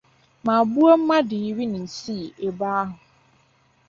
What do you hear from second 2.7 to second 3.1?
ahụ